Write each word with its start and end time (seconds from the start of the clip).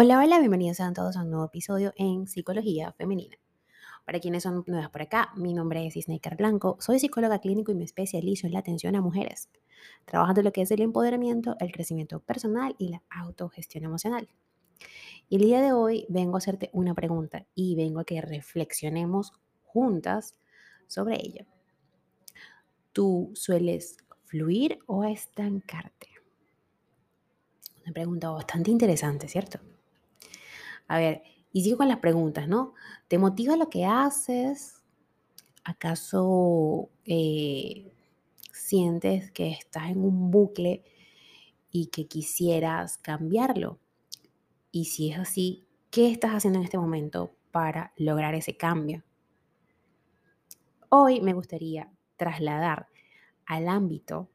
Hola, 0.00 0.20
hola, 0.20 0.38
bienvenidos 0.38 0.78
a 0.78 0.92
todos 0.92 1.16
a 1.16 1.22
un 1.22 1.30
nuevo 1.30 1.46
episodio 1.46 1.92
en 1.96 2.28
Psicología 2.28 2.92
Femenina. 2.92 3.36
Para 4.06 4.20
quienes 4.20 4.44
son 4.44 4.62
nuevas 4.68 4.90
por 4.90 5.02
acá, 5.02 5.32
mi 5.34 5.52
nombre 5.52 5.84
es 5.84 5.96
Isnaker 5.96 6.36
Blanco, 6.36 6.76
soy 6.78 7.00
psicóloga 7.00 7.40
clínico 7.40 7.72
y 7.72 7.74
me 7.74 7.82
especializo 7.82 8.46
en 8.46 8.52
la 8.52 8.60
atención 8.60 8.94
a 8.94 9.00
mujeres, 9.00 9.48
trabajando 10.04 10.40
en 10.40 10.44
lo 10.44 10.52
que 10.52 10.62
es 10.62 10.70
el 10.70 10.82
empoderamiento, 10.82 11.56
el 11.58 11.72
crecimiento 11.72 12.20
personal 12.20 12.76
y 12.78 12.90
la 12.90 13.02
autogestión 13.10 13.82
emocional. 13.82 14.28
Y 15.28 15.34
el 15.34 15.42
día 15.42 15.60
de 15.60 15.72
hoy 15.72 16.06
vengo 16.08 16.36
a 16.36 16.38
hacerte 16.38 16.70
una 16.72 16.94
pregunta 16.94 17.48
y 17.56 17.74
vengo 17.74 17.98
a 17.98 18.04
que 18.04 18.20
reflexionemos 18.20 19.32
juntas 19.64 20.38
sobre 20.86 21.16
ello. 21.16 21.44
¿Tú 22.92 23.32
sueles 23.34 23.96
fluir 24.26 24.78
o 24.86 25.02
estancarte? 25.02 26.06
Una 27.82 27.92
pregunta 27.92 28.30
bastante 28.30 28.70
interesante, 28.70 29.26
¿cierto? 29.26 29.58
A 30.88 30.98
ver, 30.98 31.22
y 31.52 31.62
sigo 31.62 31.76
con 31.78 31.88
las 31.88 31.98
preguntas, 31.98 32.48
¿no? 32.48 32.74
¿Te 33.08 33.18
motiva 33.18 33.56
lo 33.56 33.68
que 33.68 33.84
haces? 33.84 34.82
¿Acaso 35.64 36.88
eh, 37.04 37.92
sientes 38.52 39.30
que 39.30 39.50
estás 39.50 39.90
en 39.90 40.02
un 40.02 40.30
bucle 40.30 40.82
y 41.70 41.86
que 41.86 42.06
quisieras 42.06 42.98
cambiarlo? 42.98 43.78
Y 44.72 44.86
si 44.86 45.10
es 45.10 45.18
así, 45.18 45.66
¿qué 45.90 46.10
estás 46.10 46.32
haciendo 46.32 46.58
en 46.58 46.64
este 46.64 46.78
momento 46.78 47.34
para 47.50 47.92
lograr 47.96 48.34
ese 48.34 48.56
cambio? 48.56 49.04
Hoy 50.88 51.20
me 51.20 51.34
gustaría 51.34 51.90
trasladar 52.16 52.88
al 53.44 53.68
ámbito 53.68 54.30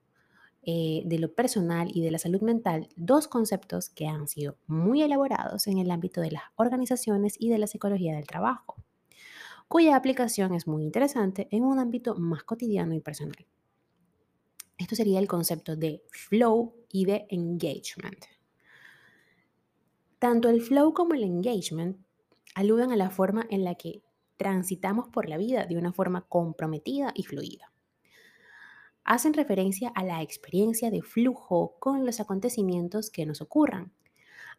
eh, 0.65 1.01
de 1.03 1.19
lo 1.19 1.33
personal 1.33 1.91
y 1.93 1.99
de 2.01 2.09
la 2.09 2.17
salud 2.17 2.39
mental 2.39 2.87
dos 2.95 3.27
conceptos 3.27 3.89
que 3.89 4.07
han 4.07 4.29
sido 4.29 4.55
muy 4.65 5.01
elaborados 5.01 5.67
en 5.67 5.77
el 5.77 5.91
ámbito 5.91 6.21
de 6.21 6.31
las 6.31 6.43
organizaciones 6.55 7.35
y 7.37 7.49
de 7.49 7.57
la 7.57 7.67
psicología 7.67 8.15
del 8.15 8.27
trabajo, 8.27 8.77
cuya 9.67 9.97
aplicación 9.97 10.53
es 10.53 10.65
muy 10.65 10.83
interesante 10.83 11.49
en 11.51 11.65
un 11.65 11.79
ámbito 11.79 12.15
más 12.15 12.43
cotidiano 12.43 12.93
y 12.93 13.01
personal. 13.01 13.45
Esto 14.77 14.95
sería 14.95 15.19
el 15.19 15.27
concepto 15.27 15.75
de 15.75 16.01
flow 16.07 16.73
y 16.89 17.03
de 17.03 17.25
engagement. 17.29 18.23
Tanto 20.17 20.47
el 20.47 20.61
flow 20.61 20.93
como 20.93 21.13
el 21.13 21.23
engagement 21.23 21.97
aluden 22.55 22.93
a 22.93 22.95
la 22.95 23.09
forma 23.09 23.45
en 23.49 23.65
la 23.65 23.75
que 23.75 24.01
transitamos 24.37 25.09
por 25.09 25.27
la 25.27 25.35
vida 25.35 25.65
de 25.65 25.77
una 25.77 25.91
forma 25.91 26.25
comprometida 26.29 27.11
y 27.15 27.23
fluida 27.23 27.72
hacen 29.05 29.33
referencia 29.33 29.89
a 29.89 30.03
la 30.03 30.21
experiencia 30.21 30.91
de 30.91 31.01
flujo 31.01 31.75
con 31.79 32.05
los 32.05 32.19
acontecimientos 32.19 33.09
que 33.09 33.25
nos 33.25 33.41
ocurran, 33.41 33.91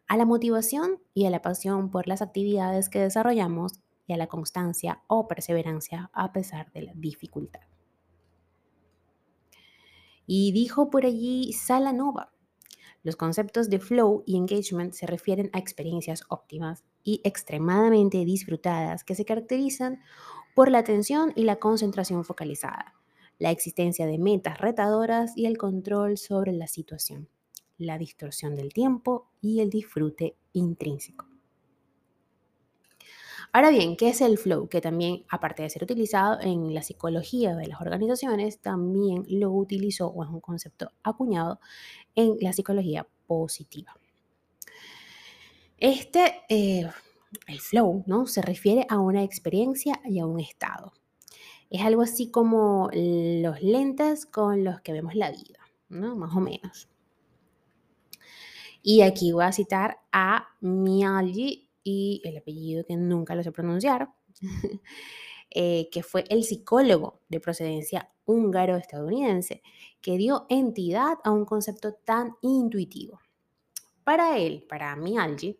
a 0.07 0.17
la 0.17 0.25
motivación 0.25 0.99
y 1.13 1.25
a 1.25 1.29
la 1.29 1.41
pasión 1.41 1.89
por 1.89 2.07
las 2.07 2.21
actividades 2.21 2.89
que 2.89 2.99
desarrollamos 2.99 3.79
y 4.07 4.13
a 4.13 4.17
la 4.17 4.27
constancia 4.27 5.01
o 5.07 5.27
perseverancia 5.27 6.11
a 6.13 6.31
pesar 6.31 6.71
de 6.73 6.83
la 6.83 6.91
dificultad. 6.95 7.61
Y 10.27 10.51
dijo 10.51 10.89
por 10.89 11.05
allí 11.05 11.53
Sala 11.53 11.93
Nova, 11.93 12.31
los 13.03 13.15
conceptos 13.15 13.69
de 13.69 13.79
flow 13.79 14.23
y 14.25 14.35
engagement 14.35 14.93
se 14.93 15.05
refieren 15.05 15.51
a 15.53 15.59
experiencias 15.59 16.23
óptimas 16.29 16.83
y 17.03 17.21
extremadamente 17.23 18.25
disfrutadas 18.25 19.03
que 19.03 19.13
se 19.13 19.25
caracterizan 19.25 20.01
por 20.55 20.71
la 20.71 20.79
atención 20.79 21.31
y 21.35 21.43
la 21.43 21.57
concentración 21.57 22.23
focalizada, 22.23 22.95
la 23.39 23.51
existencia 23.51 24.05
de 24.05 24.17
metas 24.17 24.59
retadoras 24.59 25.37
y 25.37 25.45
el 25.45 25.57
control 25.57 26.17
sobre 26.17 26.51
la 26.53 26.67
situación, 26.67 27.27
la 27.77 27.97
distorsión 27.97 28.55
del 28.55 28.73
tiempo 28.73 29.27
y 29.41 29.59
el 29.59 29.69
disfrute 29.69 30.35
intrínseco. 30.53 31.27
Ahora 33.55 33.69
bien, 33.69 33.95
¿qué 33.95 34.09
es 34.09 34.19
el 34.19 34.37
flow? 34.37 34.67
Que 34.67 34.81
también, 34.81 35.23
aparte 35.29 35.63
de 35.63 35.69
ser 35.69 35.83
utilizado 35.83 36.41
en 36.41 36.73
la 36.73 36.81
psicología 36.81 37.55
de 37.55 37.67
las 37.67 37.79
organizaciones, 37.79 38.59
también 38.59 39.25
lo 39.29 39.49
utilizó 39.49 40.07
o 40.07 40.25
es 40.25 40.29
un 40.29 40.41
concepto 40.41 40.91
acuñado 41.03 41.61
en 42.15 42.35
la 42.41 42.51
psicología 42.51 43.07
positiva. 43.27 43.95
Este, 45.77 46.41
eh, 46.49 46.89
el 47.47 47.59
flow, 47.61 48.03
¿no? 48.07 48.27
Se 48.27 48.41
refiere 48.41 48.85
a 48.89 48.99
una 48.99 49.23
experiencia 49.23 50.01
y 50.03 50.19
a 50.19 50.25
un 50.25 50.41
estado. 50.41 50.91
Es 51.69 51.81
algo 51.81 52.01
así 52.01 52.29
como 52.29 52.89
los 52.93 53.61
lentes 53.61 54.25
con 54.25 54.63
los 54.63 54.81
que 54.81 54.93
vemos 54.93 55.15
la 55.15 55.31
vida, 55.31 55.59
¿no? 55.89 56.15
Más 56.15 56.35
o 56.35 56.39
menos. 56.39 56.87
Y 58.81 59.01
aquí 59.01 59.31
voy 59.31 59.45
a 59.45 59.51
citar 59.51 59.99
a 60.11 60.47
Mialgi 60.61 61.67
y 61.83 62.21
el 62.23 62.37
apellido 62.37 62.85
que 62.85 62.95
nunca 62.95 63.33
lo 63.33 63.41
sé 63.41 63.51
pronunciar, 63.51 64.09
eh, 65.49 65.89
que 65.91 66.03
fue 66.03 66.23
el 66.29 66.43
psicólogo 66.43 67.21
de 67.27 67.39
procedencia 67.39 68.11
húngaro-estadounidense, 68.25 69.63
que 70.01 70.17
dio 70.17 70.45
entidad 70.49 71.17
a 71.23 71.31
un 71.31 71.45
concepto 71.45 71.93
tan 71.93 72.35
intuitivo. 72.41 73.19
Para 74.03 74.37
él, 74.37 74.63
para 74.69 74.95
Mialgi, 74.95 75.57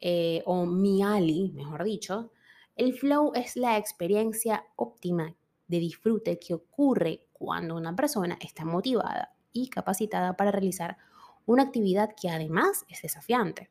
eh, 0.00 0.42
o 0.46 0.64
Miali, 0.64 1.50
mejor 1.54 1.82
dicho, 1.82 2.30
el 2.78 2.94
flow 2.94 3.32
es 3.34 3.56
la 3.56 3.76
experiencia 3.76 4.64
óptima 4.76 5.34
de 5.66 5.78
disfrute 5.80 6.38
que 6.38 6.54
ocurre 6.54 7.26
cuando 7.32 7.76
una 7.76 7.94
persona 7.94 8.38
está 8.40 8.64
motivada 8.64 9.34
y 9.52 9.68
capacitada 9.68 10.36
para 10.36 10.52
realizar 10.52 10.96
una 11.44 11.64
actividad 11.64 12.14
que 12.20 12.30
además 12.30 12.84
es 12.88 13.02
desafiante. 13.02 13.68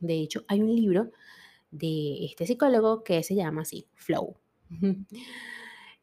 De 0.00 0.14
hecho, 0.14 0.44
hay 0.48 0.62
un 0.62 0.74
libro 0.74 1.10
de 1.70 2.24
este 2.24 2.46
psicólogo 2.46 3.04
que 3.04 3.22
se 3.22 3.34
llama 3.34 3.62
así, 3.62 3.86
Flow. 3.94 4.36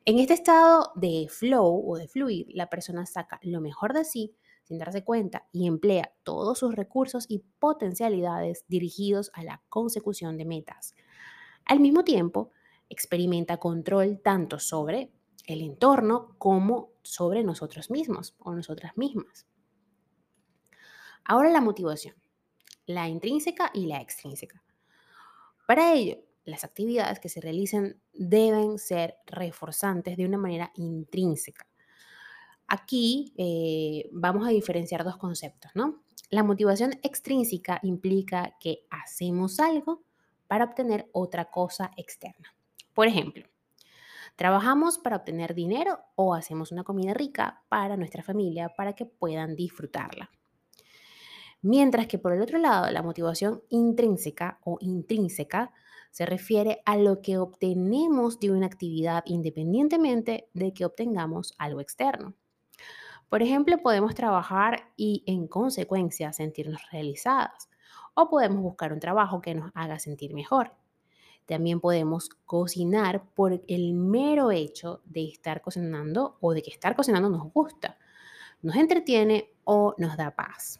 En 0.08 0.20
este 0.20 0.36
estado 0.36 0.92
de 0.94 1.26
flow 1.32 1.84
o 1.84 1.98
de 1.98 2.08
fluir, 2.08 2.46
la 2.54 2.70
persona 2.70 3.08
saca 3.08 3.40
lo 3.42 3.60
mejor 3.60 3.92
de 3.92 4.06
sí 4.06 4.36
sin 4.64 4.78
darse 4.78 5.04
cuenta 5.04 5.48
y 5.52 5.66
emplea 5.66 6.14
todos 6.22 6.60
sus 6.60 6.76
recursos 6.76 7.26
y 7.28 7.44
potencialidades 7.58 8.66
dirigidos 8.68 9.32
a 9.34 9.44
la 9.44 9.64
consecución 9.68 10.38
de 10.38 10.46
metas, 10.46 10.94
al 11.66 11.80
mismo 11.80 12.04
tiempo, 12.04 12.52
experimenta 12.90 13.58
control 13.58 14.22
tanto 14.22 14.60
sobre 14.60 15.12
el 15.46 15.62
entorno 15.62 16.36
como 16.38 16.92
sobre 17.02 17.44
nosotros 17.44 17.90
mismos 17.90 18.36
o 18.40 18.54
nosotras 18.54 18.98
mismas. 18.98 19.48
Ahora 21.24 21.50
la 21.50 21.62
motivación, 21.62 22.16
la 22.86 23.08
intrínseca 23.08 23.72
y 23.74 23.88
la 23.88 24.02
extrínseca. 24.02 24.64
Para 25.68 25.94
ello, 25.94 26.20
las 26.46 26.64
actividades 26.64 27.20
que 27.20 27.30
se 27.30 27.42
realicen 27.42 28.00
deben 28.14 28.78
ser 28.78 29.16
reforzantes 29.26 30.18
de 30.18 30.26
una 30.26 30.38
manera 30.38 30.72
intrínseca. 30.76 31.68
Aquí 32.68 33.34
eh, 33.38 34.10
vamos 34.12 34.48
a 34.48 34.52
diferenciar 34.52 35.04
dos 35.04 35.18
conceptos, 35.18 35.72
¿no? 35.76 36.04
La 36.30 36.44
motivación 36.44 36.94
extrínseca 37.04 37.80
implica 37.84 38.56
que 38.60 38.86
hacemos 38.90 39.60
algo 39.60 40.04
para 40.48 40.66
obtener 40.66 41.10
otra 41.12 41.46
cosa 41.46 41.92
externa. 41.98 42.56
Por 42.94 43.08
ejemplo, 43.08 43.46
trabajamos 44.36 44.98
para 44.98 45.18
obtener 45.18 45.54
dinero 45.54 46.00
o 46.16 46.34
hacemos 46.34 46.72
una 46.72 46.84
comida 46.84 47.14
rica 47.14 47.64
para 47.70 47.98
nuestra 47.98 48.24
familia 48.24 48.70
para 48.70 48.94
que 48.94 49.06
puedan 49.06 49.56
disfrutarla. 49.56 50.30
Mientras 51.62 52.08
que 52.08 52.20
por 52.20 52.32
el 52.32 52.42
otro 52.42 52.60
lado, 52.60 52.92
la 52.92 53.02
motivación 53.02 53.64
intrínseca 53.70 54.60
o 54.64 54.78
intrínseca 54.82 55.74
se 56.12 56.26
refiere 56.26 56.82
a 56.86 56.96
lo 56.96 57.22
que 57.22 57.38
obtenemos 57.38 58.40
de 58.40 58.52
una 58.52 58.68
actividad 58.68 59.24
independientemente 59.26 60.48
de 60.54 60.74
que 60.74 60.86
obtengamos 60.86 61.54
algo 61.58 61.82
externo. 61.82 62.36
Por 63.30 63.42
ejemplo, 63.42 63.80
podemos 63.80 64.16
trabajar 64.16 64.94
y 64.96 65.24
en 65.26 65.48
consecuencia 65.48 66.32
sentirnos 66.32 66.82
realizadas 66.92 67.68
o 68.16 68.30
podemos 68.30 68.62
buscar 68.64 68.92
un 68.92 69.00
trabajo 69.00 69.42
que 69.42 69.54
nos 69.54 69.72
haga 69.76 70.00
sentir 70.00 70.34
mejor. 70.34 70.74
También 71.46 71.80
podemos 71.80 72.30
cocinar 72.46 73.24
por 73.36 73.62
el 73.68 73.94
mero 73.94 74.52
hecho 74.52 75.02
de 75.06 75.26
estar 75.26 75.62
cocinando 75.62 76.38
o 76.42 76.54
de 76.54 76.64
que 76.64 76.72
estar 76.72 76.96
cocinando 76.96 77.30
nos 77.30 77.54
gusta, 77.54 78.00
nos 78.64 78.76
entretiene 78.78 79.52
o 79.64 79.94
nos 80.00 80.18
da 80.18 80.36
paz. 80.36 80.80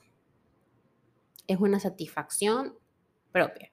Es 1.46 1.60
una 1.60 1.80
satisfacción 1.80 2.76
propia. 3.32 3.72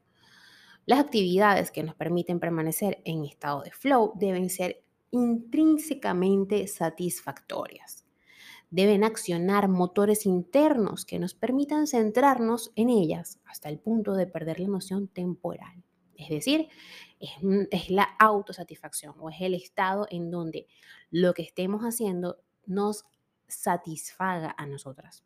Las 0.84 0.98
actividades 0.98 1.70
que 1.70 1.82
nos 1.82 1.94
permiten 1.94 2.40
permanecer 2.40 3.00
en 3.04 3.24
estado 3.24 3.62
de 3.62 3.70
flow 3.70 4.12
deben 4.16 4.50
ser 4.50 4.82
intrínsecamente 5.12 6.66
satisfactorias 6.66 8.01
deben 8.72 9.04
accionar 9.04 9.68
motores 9.68 10.24
internos 10.24 11.04
que 11.04 11.18
nos 11.18 11.34
permitan 11.34 11.86
centrarnos 11.86 12.72
en 12.74 12.88
ellas 12.88 13.38
hasta 13.44 13.68
el 13.68 13.78
punto 13.78 14.14
de 14.14 14.26
perder 14.26 14.60
la 14.60 14.68
noción 14.68 15.08
temporal. 15.08 15.84
Es 16.16 16.30
decir, 16.30 16.68
es, 17.20 17.90
la 17.90 18.04
autosatisfacción 18.18 19.14
o 19.20 19.28
es 19.28 19.36
el 19.40 19.52
estado 19.52 20.06
en 20.10 20.30
donde 20.30 20.66
lo 21.10 21.34
que 21.34 21.42
estemos 21.42 21.82
haciendo 21.82 22.38
nos 22.64 23.04
satisfaga 23.46 24.54
a 24.56 24.64
nosotras. 24.64 25.22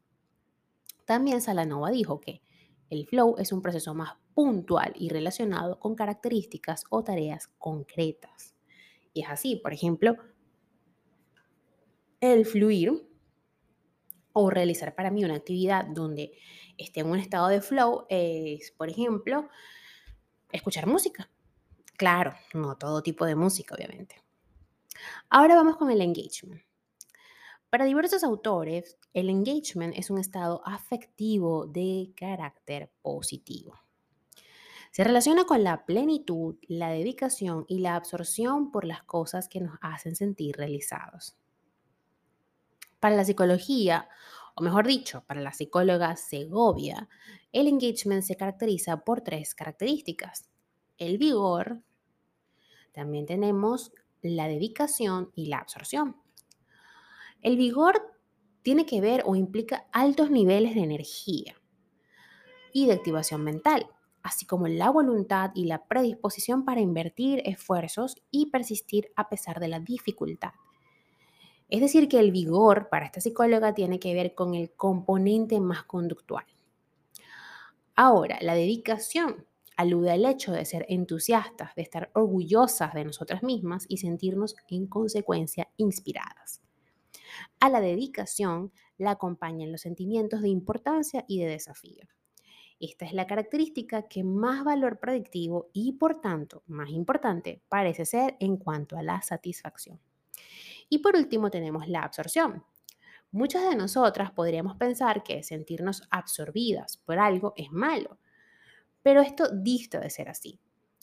También 1.04 1.40
Salanova 1.40 1.90
dijo 1.90 2.20
que 2.20 2.42
El 2.90 3.06
flow 3.06 3.36
es 3.38 3.52
un 3.52 3.62
proceso 3.62 3.94
más 3.94 4.14
puntual 4.34 4.92
y 4.96 5.08
relacionado 5.08 5.78
con 5.78 5.94
características 5.94 6.82
o 6.90 7.04
tareas 7.04 7.46
concretas. 7.58 8.56
Y 9.12 9.22
es 9.22 9.28
así, 9.28 9.54
por 9.54 9.72
ejemplo, 9.72 10.16
el 12.20 12.44
fluir 12.44 13.06
o 14.38 14.50
realizar 14.50 14.94
para 14.94 15.10
mí 15.10 15.24
una 15.24 15.36
actividad 15.36 15.86
donde 15.86 16.36
esté 16.76 17.00
en 17.00 17.06
un 17.06 17.18
estado 17.18 17.48
de 17.48 17.62
flow 17.62 18.04
es, 18.10 18.70
por 18.72 18.90
ejemplo, 18.90 19.48
escuchar 20.52 20.86
música. 20.86 21.30
Claro, 21.96 22.34
no 22.52 22.76
todo 22.76 23.02
tipo 23.02 23.24
de 23.24 23.34
música, 23.34 23.74
obviamente. 23.74 24.22
Ahora 25.30 25.54
vamos 25.54 25.78
con 25.78 25.90
el 25.90 26.02
engagement. 26.02 26.60
Para 27.70 27.86
diversos 27.86 28.22
autores, 28.24 28.98
el 29.14 29.30
engagement 29.30 29.96
es 29.96 30.10
un 30.10 30.18
estado 30.18 30.60
afectivo 30.66 31.66
de 31.66 32.12
carácter 32.14 32.92
positivo. 33.00 33.80
Se 34.90 35.02
relaciona 35.02 35.44
con 35.44 35.64
la 35.64 35.86
plenitud, 35.86 36.56
la 36.68 36.90
dedicación 36.90 37.64
y 37.68 37.78
la 37.78 37.96
absorción 37.96 38.70
por 38.70 38.84
las 38.84 39.02
cosas 39.02 39.48
que 39.48 39.62
nos 39.62 39.78
hacen 39.80 40.14
sentir 40.14 40.58
realizados. 40.58 41.38
Para 43.00 43.16
la 43.16 43.24
psicología, 43.24 44.08
o 44.54 44.62
mejor 44.62 44.86
dicho, 44.86 45.24
para 45.26 45.40
la 45.40 45.52
psicóloga 45.52 46.16
Segovia, 46.16 47.08
el 47.52 47.68
engagement 47.68 48.22
se 48.22 48.36
caracteriza 48.36 49.04
por 49.04 49.20
tres 49.20 49.54
características. 49.54 50.48
El 50.98 51.18
vigor, 51.18 51.82
también 52.92 53.26
tenemos 53.26 53.92
la 54.22 54.48
dedicación 54.48 55.30
y 55.34 55.46
la 55.46 55.58
absorción. 55.58 56.16
El 57.42 57.56
vigor 57.56 58.16
tiene 58.62 58.86
que 58.86 59.00
ver 59.00 59.22
o 59.26 59.36
implica 59.36 59.86
altos 59.92 60.30
niveles 60.30 60.74
de 60.74 60.82
energía 60.82 61.54
y 62.72 62.86
de 62.86 62.94
activación 62.94 63.44
mental, 63.44 63.86
así 64.22 64.44
como 64.46 64.66
la 64.66 64.90
voluntad 64.90 65.52
y 65.54 65.66
la 65.66 65.86
predisposición 65.86 66.64
para 66.64 66.80
invertir 66.80 67.42
esfuerzos 67.44 68.16
y 68.30 68.50
persistir 68.50 69.12
a 69.14 69.28
pesar 69.28 69.60
de 69.60 69.68
la 69.68 69.80
dificultad. 69.80 70.52
Es 71.68 71.80
decir, 71.80 72.08
que 72.08 72.20
el 72.20 72.30
vigor 72.30 72.88
para 72.88 73.06
esta 73.06 73.20
psicóloga 73.20 73.74
tiene 73.74 73.98
que 73.98 74.14
ver 74.14 74.34
con 74.34 74.54
el 74.54 74.70
componente 74.72 75.60
más 75.60 75.82
conductual. 75.84 76.44
Ahora, 77.96 78.38
la 78.40 78.54
dedicación 78.54 79.46
alude 79.76 80.12
al 80.12 80.24
hecho 80.24 80.52
de 80.52 80.64
ser 80.64 80.86
entusiastas, 80.88 81.74
de 81.74 81.82
estar 81.82 82.10
orgullosas 82.14 82.94
de 82.94 83.04
nosotras 83.04 83.42
mismas 83.42 83.84
y 83.88 83.98
sentirnos 83.98 84.56
en 84.68 84.86
consecuencia 84.86 85.68
inspiradas. 85.76 86.62
A 87.60 87.68
la 87.68 87.80
dedicación 87.80 88.72
la 88.96 89.12
acompañan 89.12 89.72
los 89.72 89.82
sentimientos 89.82 90.42
de 90.42 90.48
importancia 90.48 91.24
y 91.28 91.40
de 91.40 91.48
desafío. 91.48 92.06
Esta 92.78 93.06
es 93.06 93.12
la 93.12 93.26
característica 93.26 94.02
que 94.02 94.22
más 94.22 94.64
valor 94.64 94.98
predictivo 94.98 95.70
y 95.72 95.92
por 95.92 96.20
tanto 96.20 96.62
más 96.66 96.90
importante 96.90 97.62
parece 97.68 98.04
ser 98.04 98.36
en 98.40 98.58
cuanto 98.58 98.96
a 98.96 99.02
la 99.02 99.22
satisfacción. 99.22 99.98
Y 100.88 100.98
por 100.98 101.16
último 101.16 101.50
tenemos 101.50 101.88
la 101.88 102.02
absorción. 102.02 102.64
Muchas 103.32 103.68
de 103.68 103.76
nosotras 103.76 104.30
podríamos 104.30 104.76
pensar 104.76 105.22
que 105.22 105.42
sentirnos 105.42 106.02
absorbidas 106.10 106.96
por 106.98 107.18
algo 107.18 107.52
es 107.56 107.70
malo, 107.72 108.18
pero 109.02 109.20
esto 109.20 109.48
dista 109.52 110.00
de 110.00 110.10
ser 110.10 110.28
así. 110.28 110.58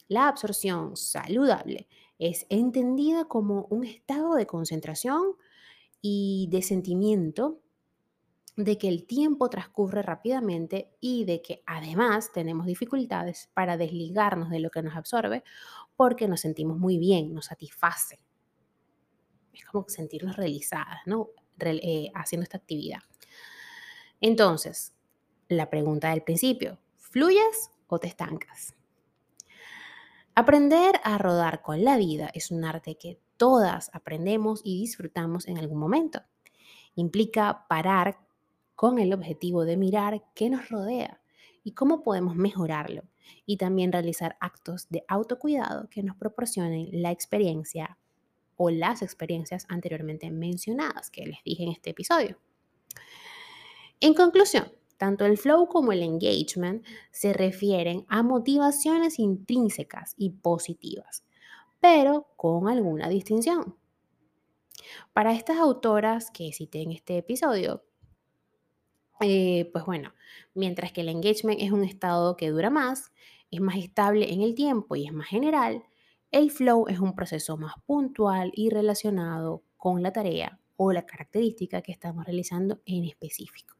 La 0.07 0.27
absorción 0.27 0.95
saludable 0.95 1.87
es 2.17 2.45
entendida 2.49 3.25
como 3.25 3.67
un 3.69 3.83
estado 3.83 4.35
de 4.35 4.47
concentración 4.47 5.35
y 6.01 6.47
de 6.49 6.61
sentimiento 6.61 7.61
de 8.55 8.77
que 8.77 8.87
el 8.87 9.05
tiempo 9.05 9.49
transcurre 9.49 10.01
rápidamente 10.01 10.91
y 10.99 11.25
de 11.25 11.41
que 11.41 11.63
además 11.65 12.31
tenemos 12.31 12.65
dificultades 12.65 13.49
para 13.53 13.77
desligarnos 13.77 14.49
de 14.49 14.59
lo 14.59 14.69
que 14.69 14.83
nos 14.83 14.95
absorbe 14.95 15.43
porque 15.95 16.27
nos 16.27 16.41
sentimos 16.41 16.77
muy 16.77 16.97
bien, 16.97 17.33
nos 17.33 17.45
satisface 17.45 18.19
es 19.53 19.65
como 19.65 19.85
sentirnos 19.87 20.35
realizadas, 20.35 20.99
¿no? 21.05 21.29
Eh, 21.59 22.11
haciendo 22.15 22.43
esta 22.43 22.57
actividad. 22.57 22.99
Entonces, 24.19 24.93
la 25.47 25.69
pregunta 25.69 26.09
del 26.09 26.23
principio, 26.23 26.79
¿fluyes 26.97 27.69
o 27.87 27.99
te 27.99 28.07
estancas? 28.07 28.73
Aprender 30.35 30.99
a 31.03 31.17
rodar 31.17 31.61
con 31.61 31.83
la 31.83 31.97
vida 31.97 32.31
es 32.33 32.49
un 32.49 32.65
arte 32.65 32.95
que 32.95 33.19
todas 33.37 33.91
aprendemos 33.93 34.61
y 34.63 34.79
disfrutamos 34.81 35.47
en 35.47 35.59
algún 35.59 35.77
momento. 35.77 36.21
Implica 36.95 37.67
parar 37.67 38.17
con 38.75 38.97
el 38.97 39.13
objetivo 39.13 39.63
de 39.63 39.77
mirar 39.77 40.23
qué 40.33 40.49
nos 40.49 40.69
rodea 40.69 41.21
y 41.63 41.73
cómo 41.73 42.01
podemos 42.01 42.35
mejorarlo 42.35 43.03
y 43.45 43.57
también 43.57 43.91
realizar 43.91 44.37
actos 44.39 44.89
de 44.89 45.05
autocuidado 45.07 45.87
que 45.89 46.03
nos 46.03 46.15
proporcionen 46.17 46.89
la 46.91 47.11
experiencia 47.11 47.97
o 48.57 48.69
las 48.69 49.01
experiencias 49.01 49.65
anteriormente 49.69 50.31
mencionadas 50.31 51.09
que 51.09 51.25
les 51.25 51.43
dije 51.43 51.63
en 51.63 51.71
este 51.71 51.91
episodio. 51.91 52.37
En 53.99 54.13
conclusión, 54.13 54.71
tanto 54.97 55.25
el 55.25 55.37
flow 55.37 55.67
como 55.67 55.91
el 55.91 56.03
engagement 56.03 56.85
se 57.11 57.33
refieren 57.33 58.05
a 58.07 58.23
motivaciones 58.23 59.19
intrínsecas 59.19 60.13
y 60.17 60.29
positivas, 60.31 61.23
pero 61.79 62.27
con 62.35 62.67
alguna 62.67 63.09
distinción. 63.09 63.75
Para 65.13 65.33
estas 65.33 65.57
autoras 65.57 66.31
que 66.31 66.51
cité 66.53 66.81
en 66.81 66.91
este 66.91 67.17
episodio, 67.17 67.83
eh, 69.21 69.69
pues 69.71 69.85
bueno, 69.85 70.13
mientras 70.53 70.91
que 70.91 71.01
el 71.01 71.09
engagement 71.09 71.61
es 71.61 71.71
un 71.71 71.83
estado 71.83 72.35
que 72.35 72.49
dura 72.49 72.69
más, 72.69 73.11
es 73.51 73.61
más 73.61 73.77
estable 73.77 74.33
en 74.33 74.41
el 74.41 74.55
tiempo 74.55 74.95
y 74.95 75.05
es 75.05 75.13
más 75.13 75.27
general, 75.27 75.83
el 76.33 76.49
flow 76.49 76.87
es 76.87 76.99
un 76.99 77.15
proceso 77.15 77.57
más 77.57 77.75
puntual 77.85 78.51
y 78.55 78.71
relacionado 78.71 79.63
con 79.77 80.01
la 80.01 80.11
tarea 80.11 80.59
o 80.75 80.91
la 80.91 81.05
característica 81.05 81.81
que 81.83 81.91
estamos 81.91 82.25
realizando 82.25 82.81
en 82.85 83.05
específico. 83.05 83.75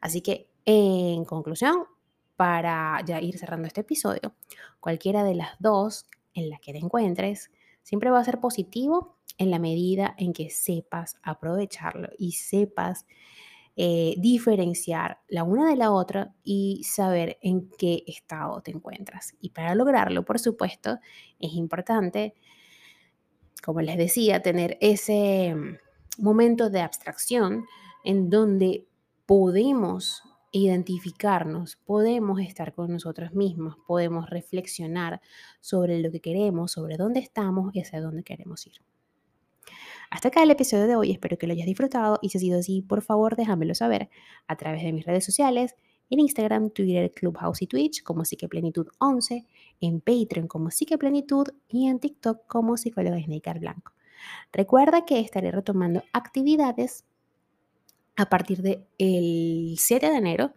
Así 0.00 0.20
que, 0.22 0.50
en 0.64 1.24
conclusión, 1.24 1.84
para 2.36 3.00
ya 3.06 3.20
ir 3.20 3.38
cerrando 3.38 3.68
este 3.68 3.82
episodio, 3.82 4.34
cualquiera 4.80 5.22
de 5.22 5.36
las 5.36 5.56
dos 5.60 6.06
en 6.34 6.50
la 6.50 6.58
que 6.58 6.72
te 6.72 6.78
encuentres 6.78 7.52
siempre 7.82 8.10
va 8.10 8.18
a 8.18 8.24
ser 8.24 8.40
positivo 8.40 9.18
en 9.38 9.52
la 9.52 9.60
medida 9.60 10.16
en 10.18 10.32
que 10.32 10.50
sepas 10.50 11.16
aprovecharlo 11.22 12.08
y 12.18 12.32
sepas 12.32 13.06
eh, 13.74 14.14
diferenciar 14.18 15.20
la 15.28 15.44
una 15.44 15.70
de 15.70 15.76
la 15.76 15.92
otra 15.92 16.34
y 16.44 16.82
saber 16.84 17.38
en 17.40 17.70
qué 17.78 18.04
estado 18.06 18.60
te 18.60 18.70
encuentras. 18.70 19.34
Y 19.40 19.50
para 19.50 19.74
lograrlo, 19.74 20.24
por 20.26 20.38
supuesto, 20.38 20.98
es 21.38 21.54
importante, 21.54 22.34
como 23.64 23.80
les 23.80 23.96
decía, 23.96 24.42
tener 24.42 24.76
ese 24.82 25.54
mm, 25.54 26.22
momento 26.22 26.68
de 26.68 26.82
abstracción 26.82 27.64
en 28.04 28.28
donde 28.28 28.86
podemos 29.24 30.22
identificarnos, 30.50 31.76
podemos 31.76 32.40
estar 32.40 32.74
con 32.74 32.92
nosotros 32.92 33.32
mismos, 33.32 33.76
podemos 33.86 34.28
reflexionar 34.28 35.22
sobre 35.60 35.98
lo 36.00 36.10
que 36.10 36.20
queremos, 36.20 36.72
sobre 36.72 36.98
dónde 36.98 37.20
estamos 37.20 37.74
y 37.74 37.80
hacia 37.80 38.02
dónde 38.02 38.22
queremos 38.22 38.66
ir. 38.66 38.91
Hasta 40.12 40.28
acá 40.28 40.42
el 40.42 40.50
episodio 40.50 40.86
de 40.86 40.94
hoy, 40.94 41.10
espero 41.10 41.38
que 41.38 41.46
lo 41.46 41.54
hayas 41.54 41.64
disfrutado 41.64 42.18
y 42.20 42.28
si 42.28 42.36
ha 42.36 42.40
sido 42.42 42.58
así, 42.58 42.82
por 42.82 43.00
favor 43.00 43.34
déjamelo 43.34 43.74
saber 43.74 44.10
a 44.46 44.56
través 44.56 44.82
de 44.82 44.92
mis 44.92 45.06
redes 45.06 45.24
sociales, 45.24 45.74
en 46.10 46.20
Instagram, 46.20 46.68
Twitter, 46.68 47.10
Clubhouse 47.12 47.62
y 47.62 47.66
Twitch 47.66 48.02
como 48.02 48.26
Psiqueplenitud 48.26 48.88
11, 48.98 49.46
en 49.80 50.02
Patreon 50.02 50.48
como 50.48 50.70
Psiqueplenitud 50.70 51.46
y 51.66 51.86
en 51.86 51.98
TikTok 51.98 52.46
como 52.46 52.76
Psicóloga 52.76 53.18
Snaker 53.22 53.58
Blanco. 53.58 53.92
Recuerda 54.52 55.06
que 55.06 55.18
estaré 55.18 55.50
retomando 55.50 56.02
actividades 56.12 57.06
a 58.14 58.28
partir 58.28 58.60
del 58.60 59.76
7 59.78 60.10
de 60.10 60.16
enero, 60.16 60.52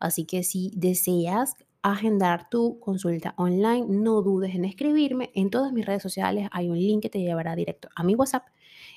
así 0.00 0.24
que 0.24 0.42
si 0.44 0.72
deseas 0.74 1.56
agendar 1.82 2.48
tu 2.48 2.80
consulta 2.80 3.34
online, 3.36 3.84
no 3.86 4.22
dudes 4.22 4.54
en 4.54 4.64
escribirme. 4.64 5.30
En 5.34 5.50
todas 5.50 5.74
mis 5.74 5.84
redes 5.84 6.02
sociales 6.02 6.48
hay 6.52 6.70
un 6.70 6.78
link 6.78 7.02
que 7.02 7.10
te 7.10 7.20
llevará 7.20 7.54
directo 7.54 7.90
a 7.94 8.02
mi 8.02 8.14
WhatsApp 8.14 8.46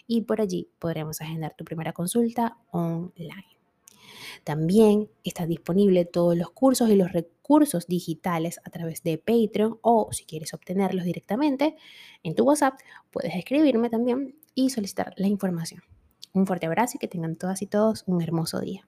y 0.08 0.22
por 0.22 0.42
allí 0.42 0.70
podremos 0.80 1.22
agendar 1.22 1.54
tu 1.56 1.66
primera 1.66 1.94
consulta 1.94 2.58
online. 2.72 3.58
También 4.44 5.10
está 5.24 5.46
disponible 5.46 6.06
todos 6.06 6.38
los 6.38 6.52
cursos 6.52 6.90
y 6.90 6.96
los 6.96 7.12
recursos 7.12 7.88
digitales 7.88 8.60
a 8.64 8.70
través 8.70 9.04
de 9.04 9.18
Patreon 9.18 9.80
o 9.82 10.10
si 10.12 10.26
quieres 10.26 10.54
obtenerlos 10.54 11.06
directamente 11.06 11.76
en 12.24 12.36
tu 12.36 12.46
WhatsApp, 12.46 12.80
puedes 13.12 13.36
escribirme 13.36 13.90
también 13.90 14.36
y 14.56 14.70
solicitar 14.70 15.14
la 15.18 15.28
información. 15.28 15.82
Un 16.34 16.48
fuerte 16.48 16.66
abrazo 16.66 16.94
y 16.96 17.00
que 17.00 17.08
tengan 17.08 17.36
todas 17.36 17.62
y 17.62 17.68
todos 17.68 18.04
un 18.08 18.22
hermoso 18.22 18.60
día. 18.60 18.88